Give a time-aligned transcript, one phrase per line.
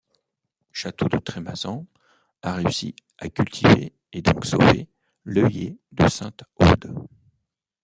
[0.71, 1.85] Château de Trémazan
[2.41, 4.89] a réussi à cultiver et donc sauver
[5.25, 7.05] l'œillet de Sainte Haude.